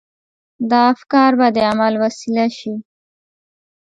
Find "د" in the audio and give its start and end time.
1.55-1.57